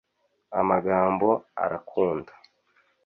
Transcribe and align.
Amagambo 0.59 1.27
arakunda 1.63 2.33